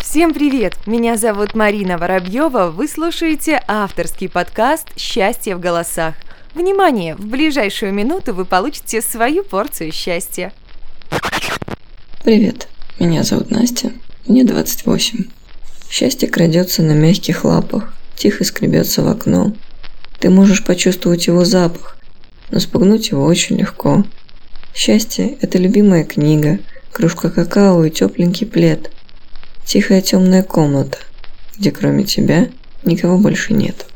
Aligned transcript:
Всем 0.00 0.32
привет! 0.32 0.74
Меня 0.86 1.16
зовут 1.16 1.54
Марина 1.54 1.98
Воробьева. 1.98 2.70
Вы 2.70 2.88
слушаете 2.88 3.62
авторский 3.68 4.28
подкаст 4.28 4.88
«Счастье 4.96 5.54
в 5.54 5.60
голосах». 5.60 6.14
Внимание! 6.54 7.14
В 7.14 7.26
ближайшую 7.26 7.92
минуту 7.92 8.34
вы 8.34 8.44
получите 8.44 9.02
свою 9.02 9.44
порцию 9.44 9.92
счастья. 9.92 10.52
Привет, 12.24 12.68
меня 12.98 13.22
зовут 13.22 13.50
Настя, 13.50 13.92
мне 14.26 14.44
28. 14.44 15.26
Счастье 15.90 16.28
крадется 16.28 16.82
на 16.82 16.92
мягких 16.92 17.44
лапах, 17.44 17.94
тихо 18.16 18.44
скребется 18.44 19.02
в 19.02 19.08
окно. 19.08 19.52
Ты 20.18 20.30
можешь 20.30 20.64
почувствовать 20.64 21.26
его 21.26 21.44
запах, 21.44 21.96
но 22.50 22.58
спугнуть 22.60 23.10
его 23.10 23.24
очень 23.24 23.56
легко. 23.56 24.04
Счастье– 24.74 25.36
это 25.40 25.58
любимая 25.58 26.04
книга, 26.04 26.58
кружка 26.98 27.30
какао 27.30 27.84
и 27.84 27.90
тепленький 27.90 28.44
плед. 28.44 28.90
Тихая 29.64 30.00
темная 30.00 30.42
комната, 30.42 30.98
где 31.56 31.70
кроме 31.70 32.02
тебя 32.02 32.48
никого 32.82 33.18
больше 33.18 33.52
нет. 33.52 33.86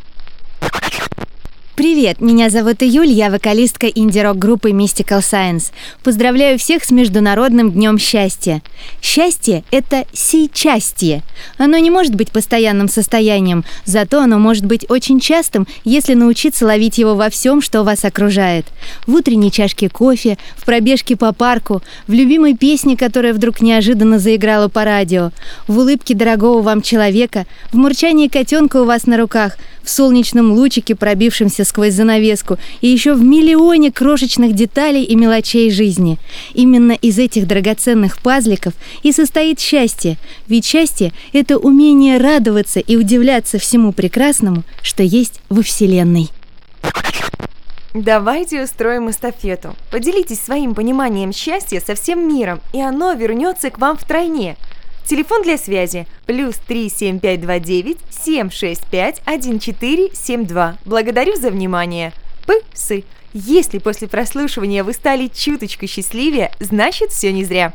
Привет, 1.83 2.21
меня 2.21 2.49
зовут 2.49 2.81
Июль, 2.85 3.09
я 3.09 3.29
вокалистка 3.29 3.89
инди-рок 3.89 4.39
группы 4.39 4.71
Mystical 4.71 5.19
Science. 5.19 5.73
Поздравляю 6.05 6.57
всех 6.57 6.85
с 6.85 6.93
Международным 6.93 7.73
днем 7.73 7.99
счастья. 7.99 8.63
Счастье– 9.03 9.65
это 9.73 10.05
сейчастье. 10.13 11.25
Оно 11.59 11.79
не 11.79 11.91
может 11.91 12.15
быть 12.15 12.31
постоянным 12.31 12.89
состоянием, 12.89 13.65
зато 13.85 14.21
оно 14.21 14.39
может 14.39 14.65
быть 14.65 14.89
очень 14.89 15.19
частым, 15.19 15.67
если 15.83 16.15
научиться 16.15 16.67
ловить 16.67 16.99
его 16.99 17.17
во 17.17 17.31
всем, 17.31 17.61
что 17.61 17.83
вас 17.83 18.05
окружает. 18.05 18.67
В 19.09 19.17
утренней 19.17 19.51
чашке 19.51 19.89
кофе, 19.89 20.39
в 20.57 20.65
пробежке 20.65 21.17
по 21.17 21.33
парку, 21.33 21.83
в 22.07 22.13
любимой 22.13 22.57
песне, 22.57 22.97
которая 22.97 23.35
вдруг 23.35 23.61
неожиданно 23.61 24.21
заиграла 24.21 24.69
по 24.69 24.85
радио, 24.85 25.33
в 25.67 25.79
улыбке 25.79 26.15
дорогого 26.15 26.63
вам 26.63 26.81
человека, 26.81 27.45
в 27.73 27.77
мурчании 27.77 28.29
котенка 28.29 28.83
у 28.83 28.85
вас 28.85 29.09
на 29.09 29.17
руках, 29.17 29.57
в 29.83 29.91
солнечном 29.91 30.53
лучике, 30.53 30.95
пробившемся 30.95 31.65
сквозь 31.73 31.95
занавеску 31.95 32.59
и 32.83 32.89
еще 32.89 33.15
в 33.15 33.23
миллионе 33.23 33.91
крошечных 33.91 34.53
деталей 34.53 35.05
и 35.05 35.17
мелочей 35.17 35.71
жизни. 35.71 36.19
Именно 36.53 36.93
из 36.93 37.19
этих 37.19 37.47
драгоценных 37.47 38.21
пазликов 38.21 38.75
и 39.03 39.11
состоит 39.11 39.59
счастье. 39.59 40.19
Ведь 40.49 40.67
счастье– 40.67 41.15
это 41.33 41.57
умение 41.57 42.19
радоваться 42.19 42.79
и 42.79 42.97
удивляться 42.97 43.59
всему 43.59 43.93
прекрасному, 43.93 44.65
что 44.83 45.03
есть 45.03 45.41
во 45.49 45.63
Вселенной. 45.63 46.29
Давайте 47.95 48.63
устроим 48.63 49.09
эстафету. 49.09 49.75
Поделитесь 49.91 50.41
своим 50.41 50.75
пониманием 50.75 51.33
счастья 51.33 51.81
со 51.81 51.95
всем 51.95 52.29
миром, 52.29 52.61
и 52.75 52.83
оно 52.83 53.15
вернется 53.15 53.71
к 53.71 53.79
вам 53.79 53.97
втройне– 53.97 54.57
Телефон 55.07 55.43
для 55.43 55.59
связи 55.59 56.07
плюс 56.27 56.57
37529 56.67 57.99
765 58.11 59.21
1472. 59.25 60.79
Благодарю 60.85 61.37
за 61.37 61.51
внимание. 61.51 62.13
Псы. 62.47 63.05
Если 63.35 63.79
после 63.79 64.09
прослушивания 64.09 64.85
вы 64.85 64.93
стали 64.93 65.29
чуточку 65.29 65.87
счастливее, 65.87 66.53
значит 66.61 67.11
все 67.11 67.33
не 67.33 67.45
зря. 67.45 67.73